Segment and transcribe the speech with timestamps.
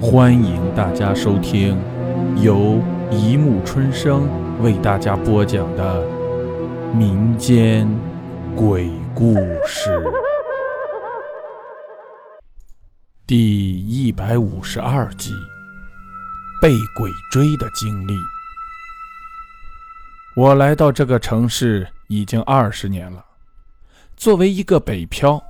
[0.00, 1.76] 欢迎大家收听
[2.40, 4.28] 由一木春生
[4.62, 6.06] 为大家播讲的
[6.94, 7.88] 民间
[8.54, 9.34] 鬼故
[9.66, 10.00] 事
[13.26, 15.32] 第一百五十二集：
[16.62, 18.14] 被鬼追的经历。
[20.36, 23.24] 我来到这个城市已经二十年了。
[24.16, 25.42] 作为一个北漂，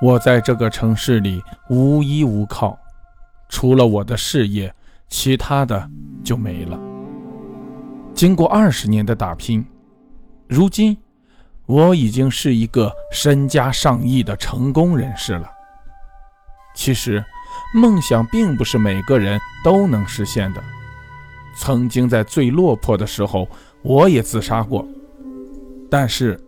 [0.00, 2.78] 我在这个城市里无依无靠。
[3.50, 4.72] 除了我的事业，
[5.08, 5.90] 其他的
[6.24, 6.80] 就没了。
[8.14, 9.62] 经过二十年的打拼，
[10.48, 10.96] 如今
[11.66, 15.50] 我已经是一个身家上亿的成功人士了。
[16.74, 17.22] 其实，
[17.74, 20.62] 梦想并不是每个人都能实现的。
[21.56, 23.48] 曾经在最落魄的时候，
[23.82, 24.86] 我也自杀过。
[25.90, 26.40] 但是，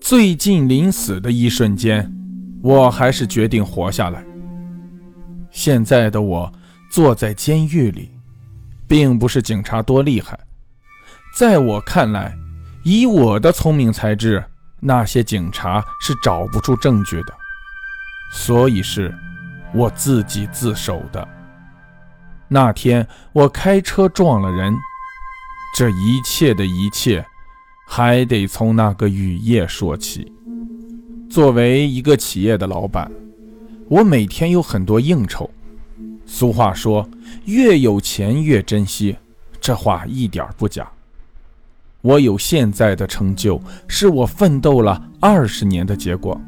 [0.00, 2.12] 最近临死的一瞬间，
[2.60, 4.24] 我还是决定活下来。
[5.60, 6.50] 现在的我
[6.90, 8.10] 坐在监狱里，
[8.88, 10.40] 并不是警察多厉害，
[11.36, 12.34] 在我看来，
[12.82, 14.42] 以我的聪明才智，
[14.80, 17.34] 那些警察是找不出证据的，
[18.32, 19.14] 所以是
[19.74, 21.28] 我自己自首的。
[22.48, 24.74] 那天我开车撞了人，
[25.76, 27.22] 这一切的一切，
[27.86, 30.32] 还得从那个雨夜说起。
[31.28, 33.12] 作为一个企业的老板。
[33.90, 35.50] 我每天有很多应酬。
[36.24, 37.08] 俗话说，
[37.46, 39.16] 越有钱越珍惜，
[39.60, 40.88] 这话一点不假。
[42.00, 46.40] 我有现在的成就，是我奋斗了二十年的结果，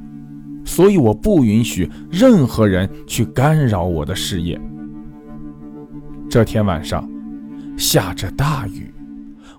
[0.64, 4.58] 所以我不允许任何人去干扰我的事业。
[6.30, 7.10] 这天晚上，
[7.76, 8.94] 下着大雨，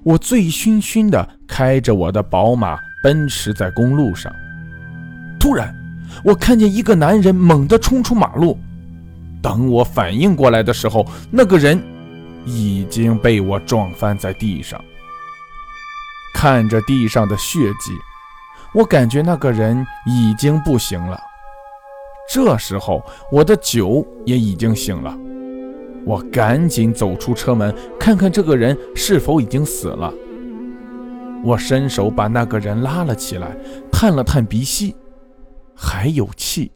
[0.04, 4.34] 我醉醺醺地开着我的宝马奔驰在公路上，
[5.38, 5.83] 突然。
[6.24, 8.58] 我看见一个男人猛地冲出马路，
[9.42, 11.82] 等我反应过来的时候，那个人
[12.46, 14.80] 已经被我撞翻在地上。
[16.34, 17.92] 看着地上的血迹，
[18.74, 21.20] 我感觉那个人已经不行了。
[22.32, 25.16] 这时候，我的酒也已经醒了，
[26.06, 30.14] 我赶紧走出车门，看看这个人是否已经死了。
[31.44, 33.56] 我伸手把那个人拉了起来，
[33.92, 34.96] 探了探鼻息。
[36.04, 36.70] 还有气。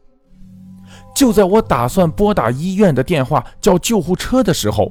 [1.14, 4.90] 就在我打算拨打医院的电话叫救护车的时候，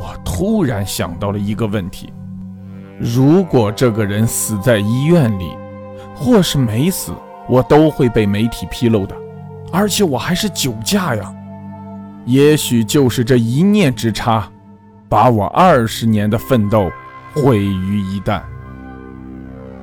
[0.00, 2.12] 我突然想到了一个问题：
[2.98, 5.56] 如果这个人死在医院里，
[6.12, 7.12] 或是没死，
[7.48, 9.14] 我都会被媒体披露的。
[9.72, 11.32] 而且我还是酒驾呀！
[12.26, 14.50] 也许就是这一念之差，
[15.08, 16.90] 把我二十年的奋斗
[17.32, 18.42] 毁于一旦。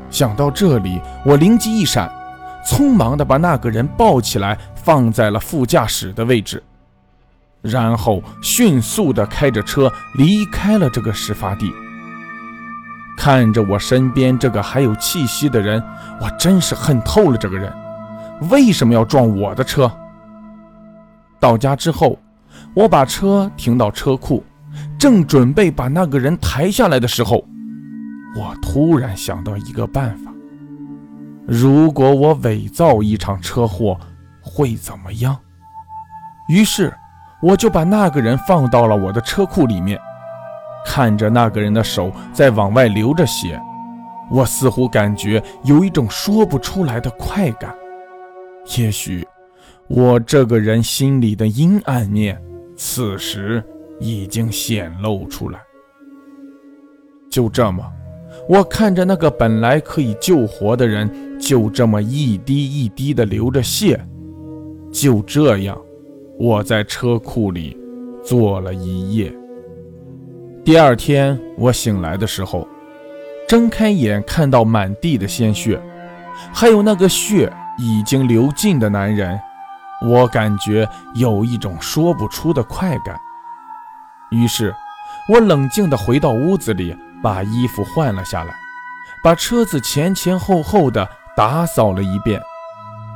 [0.10, 2.12] 想到这里，我灵机一闪。
[2.66, 6.62] 匆忙地把那个人抱起来，放在了副驾驶的位置，
[7.62, 11.72] 然后迅速地开着车离开了这个事发地。
[13.18, 15.84] 看着我身边这个还有气息的人，
[16.22, 17.74] 我真是恨透了这个人，
[18.50, 19.92] 为什么要撞我的车？
[21.40, 22.18] 到家之后，
[22.74, 24.44] 我把车停到车库，
[24.98, 27.44] 正准备把那个人抬下来的时候，
[28.38, 30.32] 我突然想到一个办法。
[31.50, 34.00] 如果我伪造一场车祸，
[34.40, 35.36] 会怎么样？
[36.48, 36.94] 于是，
[37.42, 40.00] 我就把那个人放到了我的车库里面，
[40.86, 43.60] 看着那个人的手在往外流着血，
[44.30, 47.74] 我似乎感觉有一种说不出来的快感。
[48.78, 49.28] 也许，
[49.88, 52.40] 我这个人心里的阴暗面，
[52.78, 53.64] 此时
[54.00, 55.60] 已经显露出来。
[57.28, 57.84] 就这么。
[58.48, 64.00] 我看着那个本来可以救活的人，就这么一滴一滴的流着血。
[64.92, 65.80] 就这样，
[66.40, 67.78] 我在车库里
[68.24, 69.32] 坐了一夜。
[70.64, 72.68] 第二天我醒来的时候，
[73.48, 75.80] 睁开眼看到满地的鲜血，
[76.52, 79.40] 还有那个血已经流尽的男人，
[80.08, 83.16] 我感觉有一种说不出的快感。
[84.32, 84.74] 于是，
[85.32, 86.96] 我冷静地回到屋子里。
[87.22, 88.54] 把衣服换了下来，
[89.24, 92.42] 把车子前前后后的打扫了一遍，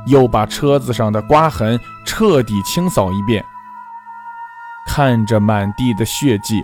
[0.06, 3.44] 又把车子上的刮痕彻底清扫一遍。
[4.86, 6.62] 看着满地的血迹，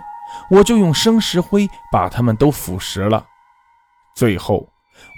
[0.51, 3.25] 我就用生石灰把它们都腐蚀了。
[4.15, 4.69] 最后，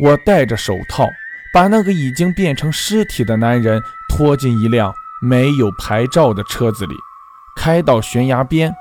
[0.05, 1.09] 我戴着手套，
[1.53, 6.95] 把那个已经变成尸体的男人拖进一辆没有牌照的车子里，
[7.57, 8.73] 开到悬崖边，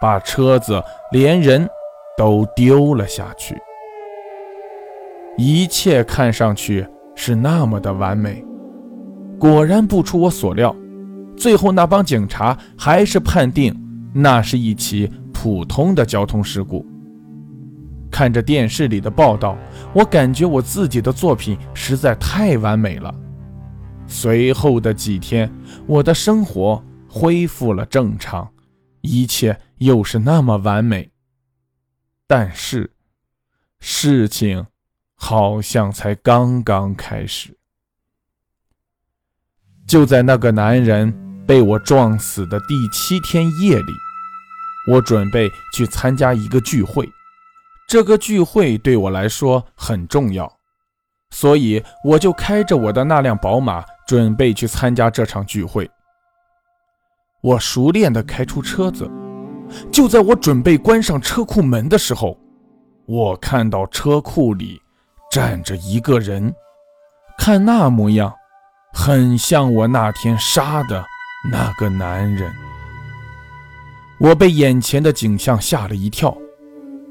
[0.00, 1.68] 把车子连人。
[2.16, 3.56] 都丢了下去，
[5.36, 8.44] 一切看上去是那么的完美。
[9.38, 10.74] 果然不出我所料，
[11.36, 13.74] 最后那帮警察还是判定
[14.14, 16.84] 那是一起普通的交通事故。
[18.10, 19.58] 看着电视里的报道，
[19.92, 23.14] 我感觉我自己的作品实在太完美了。
[24.06, 25.50] 随后的几天，
[25.86, 28.48] 我的生活恢复了正常，
[29.02, 31.10] 一切又是那么完美。
[32.26, 32.92] 但是，
[33.78, 34.66] 事情
[35.14, 37.56] 好像才刚刚开始。
[39.86, 43.92] 就在那个男人被我撞死的第七天夜里，
[44.90, 47.08] 我准备去参加一个聚会。
[47.88, 50.58] 这个聚会对我来说很重要，
[51.30, 55.88] 所以我就开着我的那辆宝马，准备去参加这场聚会。
[57.40, 59.08] 我熟练地开出车子，
[59.90, 62.38] 就在我准备关上车库门的时候，
[63.06, 64.80] 我看到车库里
[65.30, 66.54] 站着一个人，
[67.38, 68.32] 看那模样，
[68.92, 71.04] 很像我那天杀的
[71.50, 72.52] 那个男人。
[74.18, 76.36] 我被眼前的景象吓了一跳。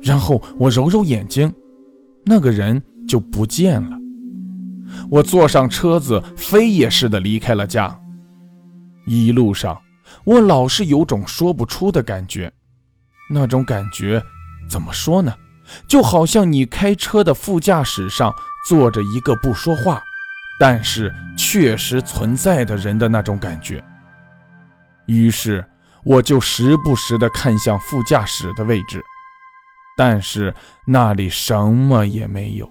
[0.01, 1.51] 然后我揉揉眼睛，
[2.25, 3.97] 那个人就不见了。
[5.09, 7.99] 我坐上车子，飞也似的离开了家。
[9.07, 9.75] 一路上，
[10.25, 12.51] 我老是有种说不出的感觉。
[13.29, 14.21] 那种感觉
[14.69, 15.33] 怎么说呢？
[15.87, 18.33] 就好像你开车的副驾驶上
[18.67, 20.03] 坐着一个不说话，
[20.59, 23.83] 但是确实存在的人的那种感觉。
[25.07, 25.65] 于是，
[26.03, 29.01] 我就时不时地看向副驾驶的位置。
[29.97, 30.53] 但是
[30.85, 32.69] 那里什么也没有。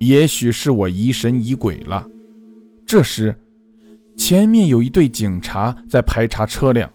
[0.00, 2.04] 也许是我疑神疑鬼了。
[2.86, 3.38] 这时，
[4.16, 6.90] 前面有一队警察在排查车辆，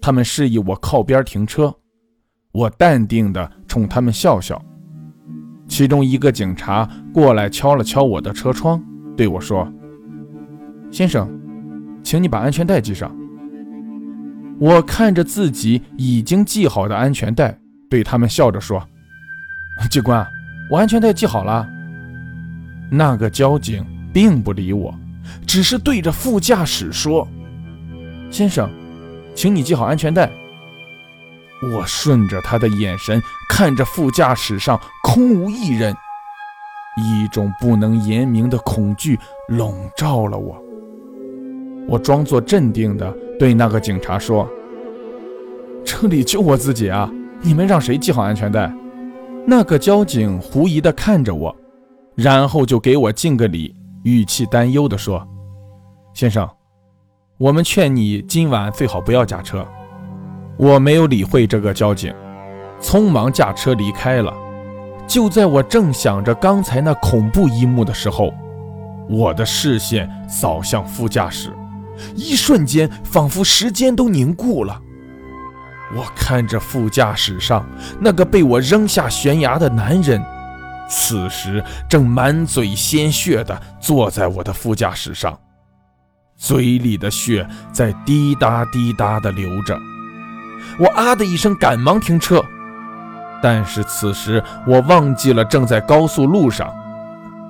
[0.00, 1.74] 他们示意我靠边停车。
[2.52, 4.60] 我淡定地冲他们笑笑。
[5.68, 8.82] 其中一个警察过来敲了敲我的车窗，
[9.16, 9.72] 对我说
[10.90, 11.30] ：“先生，
[12.02, 13.14] 请你把安全带系上。”
[14.58, 17.56] 我看着自己已经系好的安全带。
[17.88, 18.82] 对他们笑着说
[19.90, 20.26] ：“警官，
[20.70, 21.68] 我安全带系好了。”
[22.90, 24.92] 那个交警并不理我，
[25.46, 27.26] 只是对着副驾驶说
[28.30, 28.70] ：“先生，
[29.34, 30.30] 请你系好安全带。”
[31.74, 35.94] 我顺着他的眼神看着副驾驶上空无一人，
[36.96, 39.18] 一种不能言明的恐惧
[39.48, 40.58] 笼罩了我。
[41.88, 44.48] 我装作镇定的对那个警察说
[45.84, 47.10] ：“这里就我自己啊。”
[47.42, 48.70] 你们让谁系好安全带？
[49.46, 51.56] 那个交警狐疑地看着我，
[52.14, 55.26] 然后就给我敬个礼，语气担忧地说
[56.14, 56.48] ：“先生，
[57.38, 59.66] 我们劝你今晚最好不要驾车。”
[60.56, 62.14] 我没有理会这个交警，
[62.80, 64.32] 匆忙驾车离开了。
[65.06, 68.32] 就在我正想着刚才那恐怖一幕的时候，
[69.08, 71.50] 我的视线扫向副驾驶，
[72.14, 74.80] 一瞬间，仿佛时间都凝固了。
[75.96, 77.66] 我看着副驾驶上
[77.98, 80.22] 那个被我扔下悬崖的男人，
[80.90, 85.38] 此时正满嘴鲜血地坐在我的副驾驶上，
[86.36, 89.78] 嘴里的血在滴答滴答地流着。
[90.80, 92.44] 我啊的一声，赶忙停车，
[93.40, 96.74] 但是此时我忘记了正在高速路上，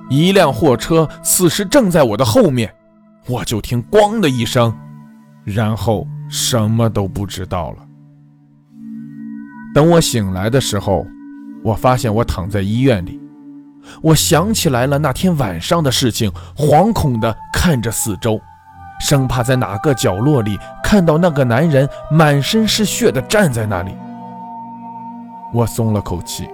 [0.07, 2.71] 一辆货车此时正在我的后面，
[3.27, 4.71] 我就听“咣”的一声，
[5.43, 7.77] 然后什么都不知道了。
[9.73, 11.07] 等我醒来的时候，
[11.63, 13.20] 我发现我躺在医院里。
[14.01, 18.39] 我想起来了那天晚上的事情，惶恐地看着四周，
[18.99, 23.91] 生怕在哪个角落里看到那个男人满身是血地站在那里。
[25.53, 26.47] 我松了口气，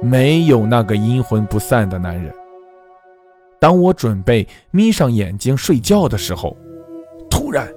[0.00, 2.32] 没有那个阴魂不散的男人。
[3.60, 6.56] 当我准备眯上眼睛睡觉的时候，
[7.30, 7.68] 突然，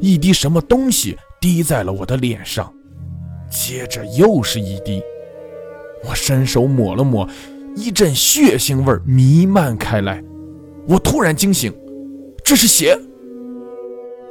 [0.00, 2.72] 一滴什么东西滴在了我的脸上。
[3.50, 5.02] 接着又是一滴，
[6.08, 7.28] 我伸手抹了抹，
[7.74, 10.22] 一阵血腥味弥漫开来。
[10.86, 11.72] 我突然惊醒，
[12.44, 12.98] 这是血！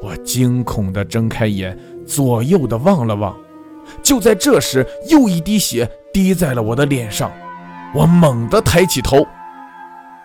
[0.02, 3.36] 我惊恐地睁开眼，左右的望了望。
[4.04, 7.32] 就在这时，又一滴血滴在了我的脸上。
[7.94, 9.26] 我猛地抬起头，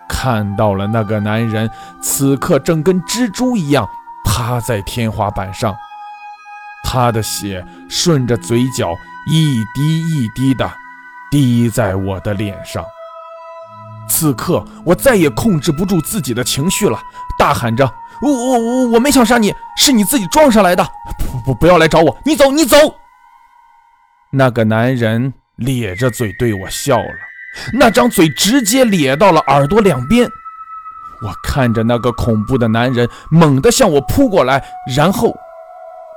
[0.07, 1.69] 看到了那个男人，
[2.01, 3.87] 此刻正跟蜘蛛一样
[4.25, 5.75] 趴在天花板上。
[6.83, 8.93] 他的血顺着嘴角
[9.29, 10.69] 一滴一滴的
[11.29, 12.83] 滴在我的脸上。
[14.09, 16.99] 此刻，我再也控制不住自己的情绪了，
[17.37, 17.85] 大喊着
[18.21, 20.83] ：“我我我我没想杀你，是你自己撞上来的！
[21.17, 22.77] 不不不要来找我，你走你走！”
[24.31, 27.09] 那个男人咧着嘴对我笑了，
[27.73, 30.27] 那张嘴直接咧到了耳朵两边。
[31.23, 34.63] 我看着那个恐怖的男人猛地向我扑过来，
[34.95, 35.35] 然后。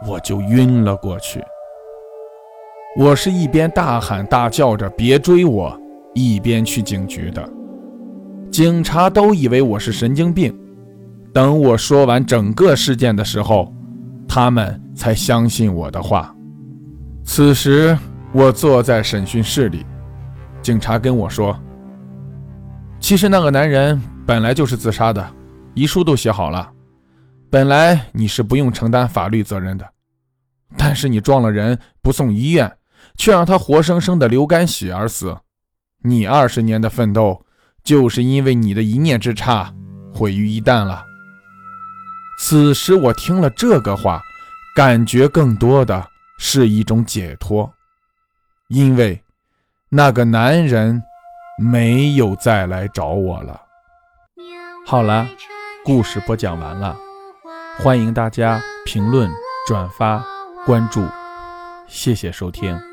[0.07, 1.45] 我就晕了过去。
[2.97, 5.79] 我是一边大喊大叫着“别追我”，
[6.15, 7.47] 一边去警局的。
[8.51, 10.57] 警察都以为我是神经病。
[11.33, 13.73] 等我说完整个事件的时候，
[14.27, 16.35] 他们才相信我的话。
[17.23, 17.97] 此时，
[18.33, 19.87] 我坐在审讯室里，
[20.61, 21.57] 警察跟我说
[22.99, 25.25] ：“其实那个男人本来就是自杀的，
[25.75, 26.69] 遗书都写好了。
[27.49, 29.89] 本来你是不用承担法律责任的，
[30.77, 32.71] 但是你撞了人不送医院，
[33.17, 35.37] 却让他活生生的流干血而死。
[36.03, 37.41] 你二十年的奋斗，
[37.85, 39.73] 就是因为你的一念之差
[40.13, 41.05] 毁于一旦了。”
[42.43, 44.23] 此时我听了这个话，
[44.75, 46.09] 感觉更多的
[46.39, 47.71] 是一种解脱，
[48.69, 49.23] 因为
[49.91, 51.03] 那个男人
[51.59, 53.61] 没有再来找我了。
[54.87, 55.29] 好了，
[55.85, 56.97] 故事播讲完了，
[57.79, 59.31] 欢迎大家评论、
[59.67, 60.25] 转发、
[60.65, 61.07] 关注，
[61.87, 62.90] 谢谢收听。